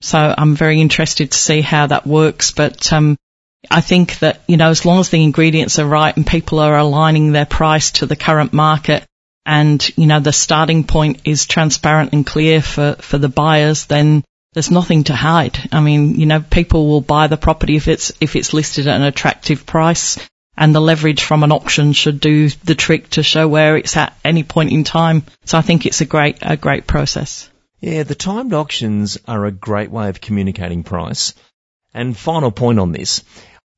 So 0.00 0.18
I'm 0.18 0.54
very 0.54 0.80
interested 0.80 1.30
to 1.32 1.38
see 1.38 1.60
how 1.60 1.86
that 1.86 2.06
works. 2.06 2.50
But 2.50 2.92
um, 2.92 3.16
I 3.70 3.80
think 3.80 4.18
that 4.18 4.40
you 4.46 4.56
know, 4.56 4.70
as 4.70 4.84
long 4.84 5.00
as 5.00 5.08
the 5.08 5.22
ingredients 5.22 5.78
are 5.78 5.86
right 5.86 6.16
and 6.16 6.26
people 6.26 6.58
are 6.58 6.76
aligning 6.76 7.32
their 7.32 7.46
price 7.46 7.92
to 7.92 8.06
the 8.06 8.16
current 8.16 8.52
market, 8.52 9.04
and 9.46 9.86
you 9.96 10.06
know 10.06 10.20
the 10.20 10.32
starting 10.32 10.84
point 10.84 11.22
is 11.24 11.46
transparent 11.46 12.12
and 12.12 12.26
clear 12.26 12.62
for 12.62 12.96
for 13.00 13.18
the 13.18 13.28
buyers, 13.28 13.86
then 13.86 14.24
there's 14.52 14.70
nothing 14.70 15.04
to 15.04 15.14
hide. 15.14 15.58
I 15.72 15.80
mean, 15.80 16.14
you 16.18 16.26
know, 16.26 16.40
people 16.40 16.86
will 16.88 17.00
buy 17.00 17.26
the 17.26 17.36
property 17.36 17.76
if 17.76 17.88
it's 17.88 18.12
if 18.20 18.36
it's 18.36 18.54
listed 18.54 18.86
at 18.86 18.96
an 18.96 19.02
attractive 19.02 19.66
price, 19.66 20.18
and 20.56 20.74
the 20.74 20.80
leverage 20.80 21.22
from 21.22 21.42
an 21.42 21.52
auction 21.52 21.92
should 21.92 22.20
do 22.20 22.48
the 22.48 22.74
trick 22.74 23.10
to 23.10 23.22
show 23.22 23.48
where 23.48 23.76
it's 23.76 23.96
at 23.96 24.16
any 24.24 24.42
point 24.42 24.72
in 24.72 24.84
time. 24.84 25.24
So 25.44 25.58
I 25.58 25.62
think 25.62 25.86
it's 25.86 26.00
a 26.00 26.06
great 26.06 26.38
a 26.42 26.56
great 26.56 26.86
process. 26.86 27.50
Yeah, 27.80 28.02
the 28.04 28.14
timed 28.14 28.54
auctions 28.54 29.18
are 29.26 29.44
a 29.44 29.52
great 29.52 29.90
way 29.90 30.08
of 30.08 30.20
communicating 30.20 30.84
price. 30.84 31.34
And 31.92 32.16
final 32.16 32.50
point 32.50 32.78
on 32.78 32.92
this, 32.92 33.22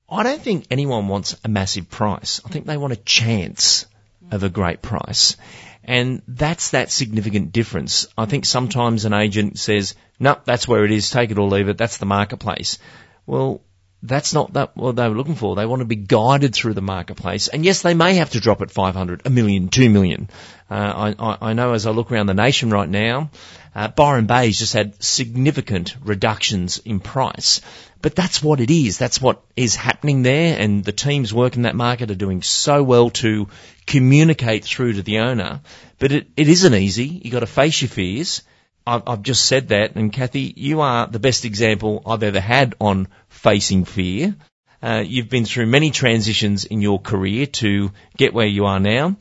I 0.08 0.22
don't 0.22 0.40
think 0.40 0.66
anyone 0.70 1.08
wants 1.08 1.36
a 1.44 1.48
massive 1.48 1.90
price. 1.90 2.40
I 2.44 2.48
think 2.48 2.66
they 2.66 2.76
want 2.76 2.92
a 2.92 2.96
chance 2.96 3.86
of 4.30 4.42
a 4.42 4.48
great 4.48 4.80
price. 4.80 5.36
And 5.82 6.22
that's 6.26 6.70
that 6.70 6.90
significant 6.90 7.52
difference. 7.52 8.06
I 8.16 8.26
think 8.26 8.44
sometimes 8.44 9.04
an 9.04 9.12
agent 9.12 9.58
says, 9.58 9.94
no, 10.18 10.36
that's 10.44 10.66
where 10.66 10.84
it 10.84 10.90
is, 10.90 11.10
take 11.10 11.30
it 11.30 11.38
or 11.38 11.48
leave 11.48 11.68
it, 11.68 11.78
that's 11.78 11.98
the 11.98 12.06
marketplace. 12.06 12.78
Well, 13.24 13.60
that's 14.02 14.34
not 14.34 14.52
that 14.52 14.76
what 14.76 14.96
they 14.96 15.08
were 15.08 15.16
looking 15.16 15.34
for. 15.34 15.56
They 15.56 15.66
want 15.66 15.80
to 15.80 15.86
be 15.86 15.96
guided 15.96 16.54
through 16.54 16.74
the 16.74 16.82
marketplace. 16.82 17.48
And 17.48 17.64
yes, 17.64 17.82
they 17.82 17.94
may 17.94 18.14
have 18.14 18.30
to 18.30 18.40
drop 18.40 18.60
at 18.62 18.70
500, 18.70 19.22
a 19.24 19.30
million, 19.30 19.68
two 19.68 19.90
million. 19.90 20.28
Uh, 20.70 21.14
I, 21.18 21.38
I, 21.40 21.52
know 21.54 21.72
as 21.72 21.86
I 21.86 21.90
look 21.90 22.10
around 22.12 22.26
the 22.26 22.34
nation 22.34 22.70
right 22.70 22.88
now, 22.88 23.30
uh, 23.74 23.88
Byron 23.88 24.26
Bay's 24.26 24.58
just 24.58 24.72
had 24.72 25.02
significant 25.02 25.96
reductions 26.02 26.78
in 26.78 27.00
price. 27.00 27.60
But 28.02 28.14
that's 28.14 28.42
what 28.42 28.60
it 28.60 28.70
is. 28.70 28.98
That's 28.98 29.20
what 29.20 29.42
is 29.56 29.74
happening 29.74 30.22
there. 30.22 30.58
And 30.58 30.84
the 30.84 30.92
teams 30.92 31.32
working 31.32 31.62
that 31.62 31.74
market 31.74 32.10
are 32.10 32.16
doing 32.16 32.42
so 32.42 32.82
well 32.82 33.10
to 33.10 33.48
communicate 33.86 34.64
through 34.64 34.94
to 34.94 35.02
the 35.02 35.18
owner. 35.18 35.60
But 35.98 36.12
it, 36.12 36.28
it 36.36 36.48
isn't 36.48 36.74
easy. 36.74 37.06
You've 37.06 37.32
got 37.32 37.40
to 37.40 37.46
face 37.46 37.80
your 37.80 37.88
fears. 37.88 38.42
I've, 38.86 39.02
I've 39.06 39.22
just 39.22 39.44
said 39.44 39.68
that. 39.68 39.96
And 39.96 40.12
Cathy, 40.12 40.52
you 40.56 40.80
are 40.80 41.06
the 41.06 41.18
best 41.18 41.44
example 41.44 42.02
I've 42.06 42.22
ever 42.22 42.40
had 42.40 42.74
on 42.80 43.08
facing 43.28 43.84
fear. 43.84 44.34
Uh, 44.82 45.02
you've 45.04 45.28
been 45.28 45.44
through 45.44 45.66
many 45.66 45.90
transitions 45.90 46.64
in 46.64 46.80
your 46.80 47.00
career 47.00 47.46
to 47.46 47.90
get 48.16 48.34
where 48.34 48.46
you 48.46 48.66
are 48.66 48.78
now. 48.78 49.16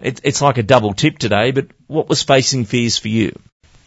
It, 0.00 0.20
it's 0.24 0.42
like 0.42 0.58
a 0.58 0.62
double 0.62 0.92
tip 0.92 1.18
today, 1.18 1.50
but 1.52 1.68
what 1.86 2.08
was 2.08 2.22
facing 2.22 2.64
fears 2.64 2.98
for 2.98 3.08
you? 3.08 3.32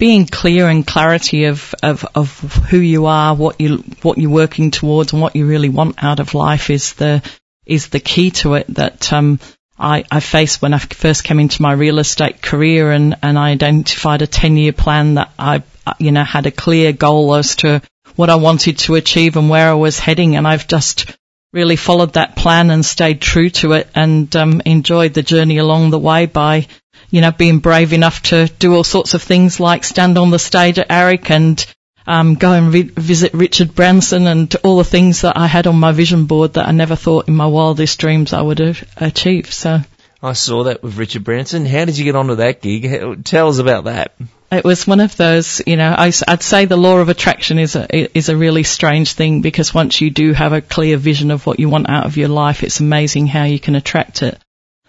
being 0.02 0.26
clear 0.26 0.68
and 0.68 0.88
clarity 0.88 1.44
of, 1.44 1.76
of, 1.84 2.04
of 2.16 2.40
who 2.72 2.80
you 2.80 3.06
are, 3.06 3.36
what 3.36 3.62
you 3.62 3.78
what 4.02 4.18
you're 4.18 4.32
working 4.32 4.72
towards, 4.72 5.14
and 5.14 5.22
what 5.22 5.36
you 5.36 5.46
really 5.46 5.70
want 5.70 6.04
out 6.04 6.20
of 6.20 6.34
life 6.34 6.72
is 6.72 6.94
the 6.94 7.22
is 7.68 7.90
the 7.90 8.00
key 8.00 8.32
to 8.32 8.56
it. 8.56 8.66
That 8.70 9.14
um, 9.14 9.40
I, 9.82 10.06
I 10.12 10.20
faced 10.20 10.62
when 10.62 10.74
I 10.74 10.78
first 10.78 11.24
came 11.24 11.40
into 11.40 11.62
my 11.62 11.74
real 11.74 12.00
estate 12.00 12.42
career, 12.42 12.92
and, 12.92 13.18
and 13.22 13.38
I 13.38 13.50
identified 13.50 14.22
a 14.22 14.28
ten 14.28 14.56
year 14.56 14.74
plan 14.74 15.16
that 15.16 15.32
I 15.38 15.64
you 15.98 16.12
know 16.12 16.24
had 16.24 16.46
a 16.46 16.52
clear 16.52 16.94
goal 16.94 17.36
as 17.36 17.56
to 17.58 17.82
what 18.16 18.30
I 18.30 18.36
wanted 18.36 18.78
to 18.80 18.96
achieve 18.96 19.38
and 19.38 19.50
where 19.50 19.70
I 19.70 19.74
was 19.74 20.00
heading, 20.00 20.36
and 20.36 20.48
I've 20.48 20.68
just 20.68 21.18
really 21.52 21.76
followed 21.76 22.14
that 22.14 22.36
plan 22.36 22.70
and 22.70 22.86
stayed 22.86 23.22
true 23.22 23.50
to 23.50 23.74
it, 23.74 23.90
and 23.96 24.34
um, 24.36 24.62
enjoyed 24.66 25.14
the 25.14 25.24
journey 25.24 25.58
along 25.58 25.90
the 25.90 26.00
way 26.00 26.28
by 26.28 26.68
you 27.12 27.20
know, 27.20 27.32
being 27.32 27.60
brave 27.60 27.94
enough 27.94 28.22
to 28.24 28.48
do 28.58 28.74
all 28.74 28.84
sorts 28.84 29.14
of 29.14 29.22
things 29.22 29.60
like 29.60 29.84
stand 29.84 30.18
on 30.18 30.32
the 30.32 30.40
stage 30.40 30.80
at 30.80 30.90
AREC 30.90 31.30
and 31.30 31.66
um, 32.08 32.36
go 32.36 32.52
and 32.52 32.72
vi- 32.72 32.92
visit 32.96 33.34
Richard 33.34 33.76
Branson 33.76 34.28
and 34.28 34.54
all 34.64 34.78
the 34.78 34.84
things 34.84 35.22
that 35.22 35.38
I 35.38 35.48
had 35.48 35.68
on 35.68 35.80
my 35.80 35.92
vision 35.92 36.26
board 36.26 36.54
that 36.54 36.68
I 36.68 36.72
never 36.72 36.96
thought 36.96 37.28
in 37.28 37.36
my 37.36 37.48
wildest 37.48 38.00
dreams 38.00 38.34
I 38.34 38.42
would 38.42 38.60
have 38.60 38.84
achieved. 38.98 39.54
So 39.54 39.82
I 40.22 40.34
saw 40.34 40.64
that 40.66 40.84
with 40.84 40.98
Richard 40.98 41.24
Branson. 41.24 41.66
How 41.66 41.86
did 41.86 41.98
you 41.98 42.06
get 42.06 42.16
onto 42.16 42.36
that 42.36 42.62
gig? 42.62 43.24
Tell 43.26 43.50
us 43.50 43.60
about 43.60 43.86
that. 43.86 44.14
It 44.52 44.66
was 44.66 44.86
one 44.86 45.00
of 45.00 45.16
those, 45.16 45.62
you 45.66 45.78
know, 45.78 45.96
I, 45.98 46.08
would 46.28 46.44
say 46.44 46.66
the 46.66 46.76
law 46.76 47.00
of 47.00 47.08
attraction 47.08 47.58
is 47.58 47.78
a, 47.78 48.18
is 48.18 48.28
a 48.28 48.36
really 48.36 48.64
strange 48.64 49.14
thing 49.14 49.42
because 49.42 49.74
once 49.74 50.02
you 50.02 50.10
do 50.10 50.34
have 50.34 50.52
a 50.52 50.62
clear 50.62 50.98
vision 50.98 51.32
of 51.32 51.46
what 51.46 51.60
you 51.60 51.70
want 51.70 51.90
out 51.90 52.06
of 52.06 52.18
your 52.18 52.28
life, 52.28 52.62
it's 52.62 52.82
amazing 52.82 53.28
how 53.28 53.46
you 53.46 53.60
can 53.60 53.76
attract 53.76 54.24
it. 54.24 54.38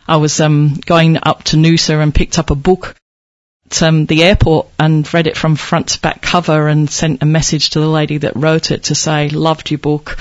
I 0.06 0.16
was 0.16 0.40
um, 0.40 0.80
going 0.84 1.16
up 1.22 1.44
to 1.44 1.56
Noosa 1.56 2.02
and 2.02 2.12
picked 2.12 2.40
up 2.40 2.50
a 2.50 2.56
book 2.56 2.96
at 3.72 3.82
um, 3.82 4.04
the 4.04 4.22
airport 4.22 4.68
and 4.78 5.12
read 5.14 5.26
it 5.26 5.36
from 5.36 5.56
front 5.56 5.88
to 5.88 6.00
back 6.00 6.20
cover 6.20 6.68
and 6.68 6.90
sent 6.90 7.22
a 7.22 7.26
message 7.26 7.70
to 7.70 7.80
the 7.80 7.88
lady 7.88 8.18
that 8.18 8.36
wrote 8.36 8.70
it 8.70 8.84
to 8.84 8.94
say, 8.94 9.30
loved 9.30 9.70
your 9.70 9.78
book. 9.78 10.18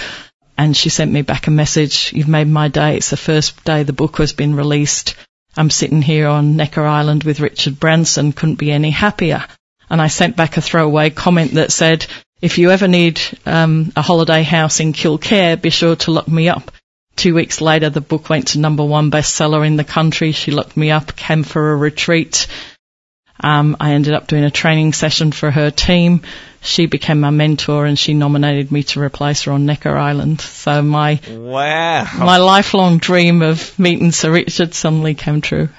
And 0.58 0.78
she 0.78 0.90
sent 0.90 1.12
me 1.12 1.22
back 1.22 1.48
a 1.48 1.52
message, 1.52 2.14
you've 2.14 2.30
made 2.30 2.48
my 2.48 2.70
day. 2.70 2.96
It's 2.96 3.10
the 3.10 3.18
first 3.18 3.64
day 3.66 3.84
the 3.84 3.94
book 3.94 4.18
has 4.18 4.32
been 4.32 4.56
released. 4.56 5.16
I'm 5.58 5.70
sitting 5.70 6.02
here 6.02 6.28
on 6.28 6.56
Necker 6.56 6.86
Island 6.86 7.26
with 7.26 7.42
Richard 7.42 7.78
Branson, 7.78 8.32
couldn't 8.32 8.56
be 8.56 8.72
any 8.72 8.92
happier. 8.92 9.46
And 9.90 10.02
I 10.02 10.08
sent 10.08 10.38
back 10.38 10.56
a 10.56 10.62
throwaway 10.62 11.10
comment 11.10 11.56
that 11.56 11.74
said, 11.74 12.06
if 12.42 12.58
you 12.58 12.72
ever 12.72 12.88
need 12.88 13.20
um, 13.46 13.92
a 13.98 14.02
holiday 14.02 14.44
house 14.44 14.80
in 14.80 14.94
Kilcare, 14.94 15.62
be 15.62 15.72
sure 15.72 15.98
to 15.98 16.12
look 16.12 16.28
me 16.28 16.48
up. 16.48 16.72
Two 17.18 17.36
weeks 17.36 17.60
later, 17.60 17.90
the 17.90 18.02
book 18.02 18.30
went 18.30 18.50
to 18.50 18.60
number 18.60 18.86
one 18.86 19.12
bestseller 19.12 19.68
in 19.68 19.76
the 19.76 19.84
country. 19.84 20.32
She 20.32 20.52
looked 20.52 20.78
me 20.78 20.92
up, 20.92 21.16
came 21.16 21.44
for 21.44 21.72
a 21.72 21.76
retreat. 21.76 22.48
Um, 23.42 23.76
I 23.80 23.94
ended 23.94 24.14
up 24.14 24.28
doing 24.28 24.44
a 24.44 24.52
training 24.52 24.94
session 24.94 25.32
for 25.32 25.50
her 25.50 25.72
team. 25.72 26.22
She 26.62 26.86
became 26.86 27.20
my 27.20 27.32
mentor 27.32 27.86
and 27.86 27.98
she 27.98 28.14
nominated 28.14 28.72
me 28.72 28.84
to 28.84 29.02
replace 29.02 29.44
her 29.44 29.52
on 29.52 29.66
Necker 29.66 29.96
Island. 29.98 30.42
So 30.42 30.82
my 30.84 31.20
wow, 31.28 32.08
my 32.20 32.38
lifelong 32.38 33.00
dream 33.00 33.42
of 33.42 33.78
meeting 33.80 34.12
Sir 34.12 34.32
Richard 34.32 34.76
suddenly 34.76 35.16
came 35.16 35.42
true. 35.42 35.70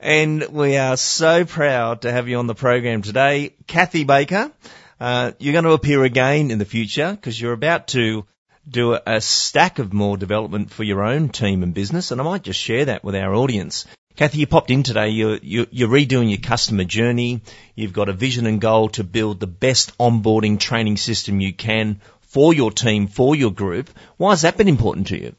And 0.00 0.48
we 0.50 0.78
are 0.78 0.96
so 0.96 1.44
proud 1.44 2.02
to 2.02 2.10
have 2.10 2.28
you 2.28 2.38
on 2.38 2.46
the 2.46 2.54
program 2.54 3.02
today, 3.02 3.54
Cathy 3.66 4.04
Baker. 4.04 4.50
Uh, 4.98 5.32
you're 5.38 5.52
going 5.52 5.64
to 5.64 5.72
appear 5.72 6.02
again 6.04 6.50
in 6.50 6.58
the 6.58 6.64
future 6.64 7.10
because 7.12 7.40
you're 7.40 7.52
about 7.52 7.88
to 7.88 8.24
do 8.68 8.94
a, 8.94 9.02
a 9.06 9.20
stack 9.20 9.78
of 9.78 9.92
more 9.92 10.16
development 10.16 10.70
for 10.70 10.82
your 10.82 11.02
own 11.02 11.28
team 11.28 11.62
and 11.62 11.74
business, 11.74 12.10
and 12.10 12.20
I 12.20 12.24
might 12.24 12.42
just 12.42 12.58
share 12.58 12.86
that 12.86 13.04
with 13.04 13.14
our 13.14 13.34
audience. 13.34 13.86
Cathy, 14.16 14.38
you 14.38 14.46
popped 14.46 14.70
in 14.70 14.82
today. 14.82 15.08
You're, 15.08 15.38
you're, 15.42 15.66
you're, 15.70 15.88
redoing 15.88 16.28
your 16.28 16.40
customer 16.40 16.84
journey. 16.84 17.40
You've 17.74 17.94
got 17.94 18.10
a 18.10 18.12
vision 18.12 18.46
and 18.46 18.60
goal 18.60 18.90
to 18.90 19.04
build 19.04 19.40
the 19.40 19.46
best 19.46 19.96
onboarding 19.98 20.58
training 20.58 20.98
system 20.98 21.40
you 21.40 21.52
can 21.52 22.00
for 22.20 22.52
your 22.52 22.70
team, 22.70 23.06
for 23.06 23.34
your 23.34 23.52
group. 23.52 23.88
Why 24.18 24.30
has 24.30 24.42
that 24.42 24.56
been 24.56 24.68
important 24.68 25.08
to 25.08 25.18
you? 25.18 25.34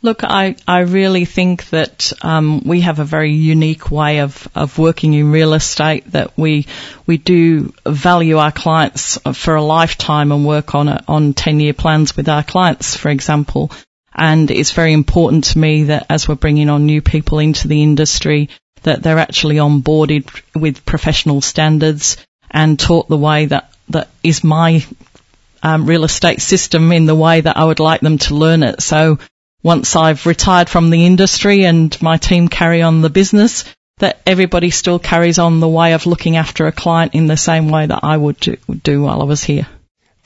Look, 0.00 0.22
I, 0.22 0.54
I 0.66 0.80
really 0.80 1.24
think 1.24 1.70
that 1.70 2.12
um, 2.22 2.62
we 2.64 2.82
have 2.82 3.00
a 3.00 3.04
very 3.04 3.32
unique 3.32 3.90
way 3.90 4.20
of, 4.20 4.46
of 4.54 4.78
working 4.78 5.12
in 5.12 5.32
real 5.32 5.54
estate 5.54 6.12
that 6.12 6.38
we 6.38 6.68
we 7.04 7.16
do 7.16 7.72
value 7.84 8.36
our 8.36 8.52
clients 8.52 9.18
for 9.34 9.56
a 9.56 9.62
lifetime 9.62 10.30
and 10.30 10.46
work 10.46 10.76
on 10.76 10.86
a, 10.86 11.02
on 11.08 11.34
10 11.34 11.58
year 11.58 11.72
plans 11.72 12.16
with 12.16 12.28
our 12.28 12.44
clients, 12.44 12.96
for 12.96 13.08
example. 13.08 13.72
And 14.18 14.50
it's 14.50 14.72
very 14.72 14.92
important 14.92 15.44
to 15.44 15.58
me 15.58 15.84
that 15.84 16.06
as 16.10 16.26
we're 16.26 16.34
bringing 16.34 16.68
on 16.68 16.86
new 16.86 17.00
people 17.00 17.38
into 17.38 17.68
the 17.68 17.82
industry, 17.82 18.48
that 18.82 19.02
they're 19.02 19.18
actually 19.18 19.56
onboarded 19.56 20.28
with 20.54 20.84
professional 20.84 21.40
standards 21.40 22.16
and 22.50 22.78
taught 22.78 23.08
the 23.08 23.16
way 23.16 23.46
that, 23.46 23.72
that 23.90 24.08
is 24.24 24.42
my 24.42 24.84
um, 25.62 25.86
real 25.86 26.04
estate 26.04 26.40
system 26.40 26.90
in 26.90 27.06
the 27.06 27.14
way 27.14 27.40
that 27.40 27.56
I 27.56 27.64
would 27.64 27.80
like 27.80 28.00
them 28.00 28.18
to 28.18 28.34
learn 28.34 28.64
it. 28.64 28.82
So 28.82 29.18
once 29.62 29.94
I've 29.94 30.26
retired 30.26 30.68
from 30.68 30.90
the 30.90 31.06
industry 31.06 31.64
and 31.64 32.00
my 32.02 32.16
team 32.16 32.48
carry 32.48 32.82
on 32.82 33.02
the 33.02 33.10
business, 33.10 33.64
that 33.98 34.20
everybody 34.26 34.70
still 34.70 34.98
carries 34.98 35.38
on 35.38 35.60
the 35.60 35.68
way 35.68 35.92
of 35.92 36.06
looking 36.06 36.36
after 36.36 36.66
a 36.66 36.72
client 36.72 37.14
in 37.14 37.28
the 37.28 37.36
same 37.36 37.68
way 37.68 37.86
that 37.86 38.00
I 38.02 38.16
would 38.16 38.40
do, 38.40 38.56
do 38.82 39.02
while 39.02 39.20
I 39.20 39.24
was 39.24 39.44
here. 39.44 39.66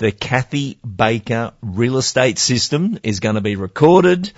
The 0.02 0.10
Cathy 0.10 0.80
Baker 0.84 1.52
real 1.62 1.96
estate 1.96 2.36
system 2.36 2.98
is 3.04 3.20
going 3.20 3.36
to 3.36 3.40
be 3.40 3.54
recorded, 3.54 4.32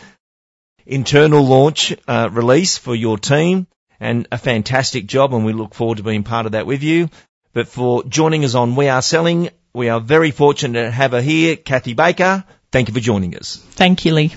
internal 0.85 1.42
launch 1.42 1.97
uh, 2.06 2.28
release 2.30 2.76
for 2.76 2.94
your 2.94 3.16
team, 3.16 3.66
and 3.99 4.28
a 4.30 4.37
fantastic 4.37 5.06
job, 5.06 5.33
and 5.33 5.42
we 5.42 5.54
look 5.54 5.73
forward 5.73 5.97
to 5.97 6.02
being 6.02 6.23
part 6.23 6.44
of 6.44 6.52
that 6.52 6.66
with 6.66 6.83
you. 6.83 7.09
But 7.54 7.66
for 7.66 8.04
joining 8.04 8.44
us 8.44 8.54
on 8.54 8.76
We 8.76 8.88
Are 8.88 9.00
Selling, 9.00 9.49
we 9.73 9.88
are 9.88 10.00
very 10.00 10.33
fortunate 10.33 10.83
to 10.83 10.90
have 10.90 11.12
her 11.12 11.23
here, 11.23 11.56
Cathy 11.56 11.94
Baker. 11.94 12.44
Thank 12.71 12.88
you 12.88 12.94
for 12.94 13.00
joining 13.00 13.35
us. 13.35 13.56
Thank 13.56 14.04
you, 14.04 14.12
Lee. 14.12 14.35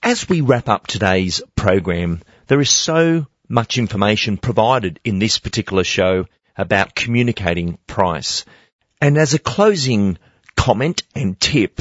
As 0.00 0.28
we 0.28 0.42
wrap 0.42 0.68
up 0.68 0.86
today's 0.86 1.42
program, 1.56 2.22
there 2.46 2.60
is 2.60 2.70
so 2.70 3.26
much 3.48 3.78
information 3.78 4.36
provided 4.36 5.00
in 5.02 5.18
this 5.18 5.40
particular 5.40 5.82
show 5.82 6.26
about 6.56 6.94
communicating 6.94 7.78
price. 7.88 8.44
And 9.00 9.16
as 9.16 9.32
a 9.32 9.38
closing 9.38 10.18
comment 10.56 11.02
and 11.14 11.40
tip, 11.40 11.80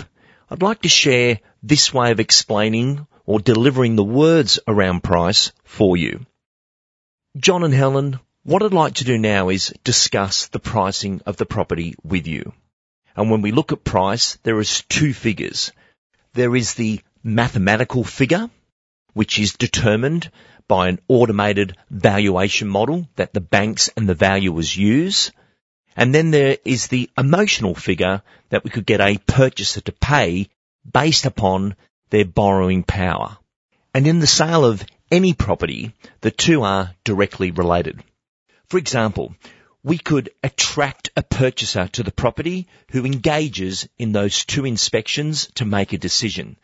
I'd 0.49 0.61
like 0.61 0.83
to 0.83 0.89
share 0.89 1.39
this 1.61 1.93
way 1.93 2.11
of 2.11 2.19
explaining 2.19 3.07
or 3.25 3.39
delivering 3.39 3.95
the 3.95 4.03
words 4.03 4.59
around 4.67 5.03
price 5.03 5.51
for 5.63 5.97
you. 5.97 6.25
John 7.37 7.63
and 7.63 7.73
Helen 7.73 8.19
What 8.43 8.63
I'd 8.63 8.73
like 8.73 8.95
to 8.95 9.03
do 9.03 9.17
now 9.17 9.49
is 9.49 9.73
discuss 9.83 10.47
the 10.47 10.59
pricing 10.59 11.21
of 11.25 11.35
the 11.35 11.45
property 11.45 11.95
with 12.03 12.25
you. 12.25 12.53
And 13.15 13.29
when 13.29 13.41
we 13.41 13.51
look 13.51 13.73
at 13.73 13.83
price, 13.83 14.37
there 14.43 14.59
is 14.59 14.83
two 14.87 15.13
figures. 15.13 15.73
There 16.33 16.55
is 16.55 16.73
the 16.73 17.01
mathematical 17.21 18.05
figure, 18.05 18.49
which 19.13 19.37
is 19.39 19.53
determined 19.53 20.31
by 20.69 20.87
an 20.87 20.99
automated 21.09 21.75
valuation 21.89 22.69
model 22.69 23.09
that 23.17 23.33
the 23.33 23.41
banks 23.41 23.89
and 23.97 24.07
the 24.07 24.15
valuers 24.15 24.75
use. 24.75 25.31
And 25.95 26.13
then 26.13 26.31
there 26.31 26.57
is 26.63 26.87
the 26.87 27.09
emotional 27.17 27.75
figure 27.75 28.21
that 28.49 28.63
we 28.63 28.69
could 28.69 28.85
get 28.85 29.01
a 29.01 29.17
purchaser 29.17 29.81
to 29.81 29.91
pay 29.91 30.47
based 30.89 31.25
upon 31.25 31.75
their 32.09 32.25
borrowing 32.25 32.83
power. 32.83 33.37
And 33.93 34.07
in 34.07 34.19
the 34.19 34.27
sale 34.27 34.65
of 34.65 34.85
any 35.11 35.33
property, 35.33 35.93
the 36.21 36.31
two 36.31 36.63
are 36.63 36.93
directly 37.03 37.51
related. 37.51 38.01
For 38.67 38.77
example, 38.77 39.35
we 39.83 39.97
could 39.97 40.29
attract 40.43 41.09
a 41.15 41.23
purchaser 41.23 41.87
to 41.87 42.03
the 42.03 42.11
property 42.11 42.67
who 42.91 43.05
engages 43.05 43.87
in 43.97 44.11
those 44.11 44.45
two 44.45 44.65
inspections 44.65 45.49
to 45.55 45.65
make 45.65 45.93
a 45.93 45.97
decision. 45.97 46.57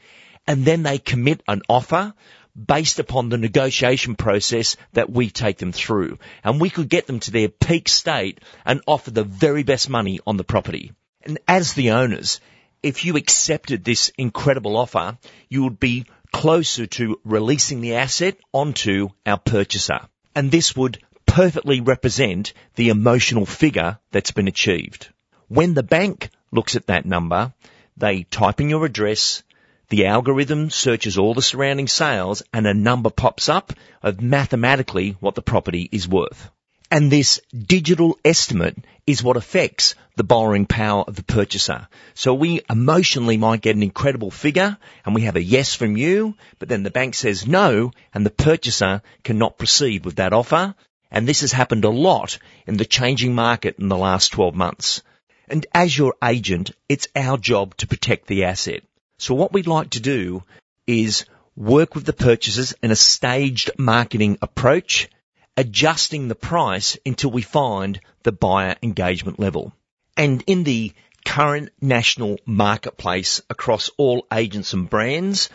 And 0.45 0.65
then 0.65 0.83
they 0.83 0.99
commit 0.99 1.41
an 1.47 1.61
offer 1.67 2.13
based 2.55 2.99
upon 2.99 3.29
the 3.29 3.37
negotiation 3.37 4.15
process 4.15 4.77
that 4.93 5.09
we 5.09 5.29
take 5.29 5.57
them 5.57 5.71
through. 5.71 6.17
And 6.43 6.59
we 6.59 6.69
could 6.69 6.89
get 6.89 7.07
them 7.07 7.19
to 7.21 7.31
their 7.31 7.49
peak 7.49 7.89
state 7.89 8.39
and 8.65 8.81
offer 8.87 9.11
the 9.11 9.23
very 9.23 9.63
best 9.63 9.89
money 9.89 10.19
on 10.25 10.37
the 10.37 10.43
property. 10.43 10.93
And 11.21 11.39
as 11.47 11.73
the 11.73 11.91
owners, 11.91 12.39
if 12.81 13.03
you 13.03 13.17
accepted 13.17 13.83
this 13.83 14.11
incredible 14.17 14.77
offer, 14.77 15.17
you 15.49 15.63
would 15.63 15.79
be 15.79 16.05
closer 16.31 16.85
to 16.85 17.19
releasing 17.23 17.81
the 17.81 17.95
asset 17.95 18.37
onto 18.53 19.09
our 19.25 19.37
purchaser. 19.37 20.01
And 20.35 20.51
this 20.51 20.75
would 20.75 21.01
perfectly 21.25 21.81
represent 21.81 22.53
the 22.75 22.89
emotional 22.89 23.45
figure 23.45 23.99
that's 24.11 24.31
been 24.31 24.47
achieved. 24.47 25.09
When 25.47 25.73
the 25.73 25.83
bank 25.83 26.29
looks 26.51 26.75
at 26.75 26.87
that 26.87 27.05
number, 27.05 27.53
they 27.97 28.23
type 28.23 28.61
in 28.61 28.69
your 28.69 28.85
address, 28.85 29.43
the 29.89 30.07
algorithm 30.07 30.69
searches 30.69 31.17
all 31.17 31.33
the 31.33 31.41
surrounding 31.41 31.87
sales 31.87 32.43
and 32.51 32.65
a 32.65 32.73
number 32.73 33.09
pops 33.09 33.49
up 33.49 33.73
of 34.01 34.21
mathematically 34.21 35.17
what 35.19 35.35
the 35.35 35.41
property 35.41 35.87
is 35.91 36.07
worth. 36.07 36.49
And 36.91 37.11
this 37.11 37.41
digital 37.51 38.17
estimate 38.23 38.77
is 39.07 39.23
what 39.23 39.37
affects 39.37 39.95
the 40.15 40.23
borrowing 40.23 40.65
power 40.65 41.03
of 41.07 41.15
the 41.15 41.23
purchaser. 41.23 41.87
So 42.13 42.33
we 42.33 42.61
emotionally 42.69 43.37
might 43.37 43.61
get 43.61 43.75
an 43.75 43.83
incredible 43.83 44.31
figure 44.31 44.77
and 45.05 45.13
we 45.13 45.21
have 45.21 45.35
a 45.35 45.43
yes 45.43 45.75
from 45.75 45.97
you, 45.97 46.35
but 46.59 46.69
then 46.69 46.83
the 46.83 46.91
bank 46.91 47.15
says 47.15 47.47
no 47.47 47.91
and 48.13 48.25
the 48.25 48.29
purchaser 48.29 49.01
cannot 49.23 49.57
proceed 49.57 50.05
with 50.05 50.15
that 50.17 50.33
offer 50.33 50.75
and 51.11 51.27
this 51.27 51.41
has 51.41 51.51
happened 51.51 51.85
a 51.85 51.89
lot 51.89 52.37
in 52.67 52.77
the 52.77 52.85
changing 52.85 53.33
market 53.33 53.77
in 53.79 53.87
the 53.87 53.97
last 53.97 54.29
12 54.29 54.55
months. 54.55 55.01
And 55.47 55.65
as 55.73 55.97
your 55.97 56.15
agent, 56.23 56.71
it's 56.89 57.07
our 57.15 57.37
job 57.37 57.77
to 57.77 57.87
protect 57.87 58.27
the 58.27 58.45
asset. 58.45 58.83
So 59.17 59.33
what 59.33 59.53
we'd 59.53 59.67
like 59.67 59.91
to 59.91 59.99
do 59.99 60.43
is 60.87 61.25
work 61.55 61.95
with 61.95 62.05
the 62.05 62.13
purchasers 62.13 62.73
in 62.83 62.91
a 62.91 62.95
staged 62.95 63.71
marketing 63.77 64.37
approach, 64.41 65.09
adjusting 65.55 66.27
the 66.27 66.35
price 66.35 66.97
until 67.05 67.31
we 67.31 67.41
find 67.41 67.99
the 68.23 68.31
buyer 68.31 68.75
engagement 68.83 69.39
level. 69.39 69.73
And 70.17 70.43
in 70.47 70.63
the 70.63 70.93
current 71.25 71.69
national 71.81 72.37
marketplace 72.45 73.41
across 73.49 73.89
all 73.97 74.27
agents 74.31 74.73
and 74.73 74.89
brands, 74.89 75.49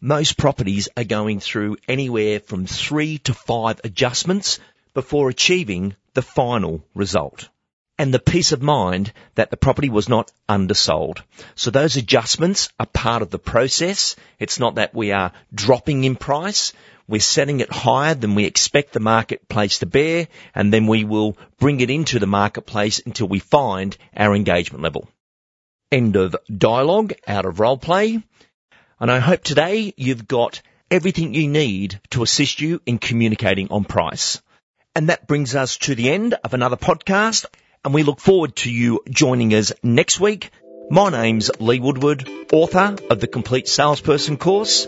most 0.00 0.36
properties 0.36 0.88
are 0.96 1.04
going 1.04 1.40
through 1.40 1.78
anywhere 1.88 2.40
from 2.40 2.66
three 2.66 3.18
to 3.18 3.32
five 3.32 3.80
adjustments 3.84 4.60
before 4.92 5.28
achieving 5.28 5.96
the 6.14 6.22
final 6.22 6.84
result. 6.94 7.48
And 7.96 8.12
the 8.12 8.18
peace 8.18 8.50
of 8.50 8.60
mind 8.60 9.12
that 9.36 9.50
the 9.50 9.56
property 9.56 9.88
was 9.88 10.08
not 10.08 10.32
undersold. 10.48 11.22
So 11.54 11.70
those 11.70 11.96
adjustments 11.96 12.68
are 12.80 12.86
part 12.86 13.22
of 13.22 13.30
the 13.30 13.38
process. 13.38 14.16
It's 14.40 14.58
not 14.58 14.76
that 14.76 14.94
we 14.94 15.12
are 15.12 15.32
dropping 15.54 16.02
in 16.02 16.16
price. 16.16 16.72
We're 17.06 17.20
setting 17.20 17.60
it 17.60 17.70
higher 17.70 18.14
than 18.14 18.34
we 18.34 18.46
expect 18.46 18.92
the 18.92 19.00
marketplace 19.00 19.78
to 19.78 19.86
bear, 19.86 20.26
and 20.54 20.72
then 20.72 20.86
we 20.86 21.04
will 21.04 21.36
bring 21.58 21.80
it 21.80 21.90
into 21.90 22.18
the 22.18 22.26
marketplace 22.26 23.00
until 23.04 23.28
we 23.28 23.38
find 23.38 23.96
our 24.16 24.34
engagement 24.34 24.82
level. 24.82 25.08
End 25.92 26.16
of 26.16 26.34
dialogue 26.50 27.12
out 27.28 27.44
of 27.44 27.60
role 27.60 27.76
play. 27.78 28.22
And 28.98 29.10
I 29.10 29.18
hope 29.18 29.44
today 29.44 29.92
you've 29.96 30.26
got 30.26 30.62
everything 30.90 31.34
you 31.34 31.46
need 31.46 32.00
to 32.10 32.22
assist 32.22 32.60
you 32.60 32.80
in 32.86 32.98
communicating 32.98 33.68
on 33.70 33.84
price. 33.84 34.40
And 34.96 35.10
that 35.10 35.26
brings 35.26 35.54
us 35.54 35.76
to 35.78 35.94
the 35.94 36.10
end 36.10 36.34
of 36.42 36.54
another 36.54 36.76
podcast. 36.76 37.44
And 37.84 37.92
we 37.92 38.02
look 38.02 38.18
forward 38.18 38.56
to 38.56 38.70
you 38.70 39.02
joining 39.10 39.52
us 39.52 39.72
next 39.82 40.18
week. 40.18 40.50
My 40.90 41.10
name's 41.10 41.50
Lee 41.60 41.80
Woodward, 41.80 42.26
author 42.50 42.96
of 43.10 43.20
the 43.20 43.26
Complete 43.26 43.68
Salesperson 43.68 44.38
course. 44.38 44.86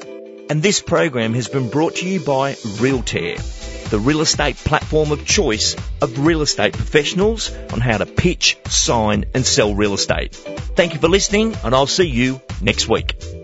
And 0.48 0.62
this 0.62 0.80
program 0.80 1.34
has 1.34 1.48
been 1.48 1.68
brought 1.68 1.96
to 1.96 2.08
you 2.08 2.20
by 2.20 2.54
Realtair, 2.54 3.90
the 3.90 3.98
real 3.98 4.22
estate 4.22 4.56
platform 4.56 5.12
of 5.12 5.26
choice 5.26 5.76
of 6.00 6.24
real 6.24 6.40
estate 6.40 6.72
professionals 6.72 7.50
on 7.72 7.80
how 7.80 7.98
to 7.98 8.06
pitch, 8.06 8.56
sign 8.68 9.26
and 9.34 9.44
sell 9.44 9.74
real 9.74 9.92
estate. 9.92 10.34
Thank 10.34 10.94
you 10.94 11.00
for 11.00 11.08
listening 11.08 11.54
and 11.64 11.74
I'll 11.74 11.86
see 11.86 12.08
you 12.08 12.40
next 12.62 12.88
week. 12.88 13.35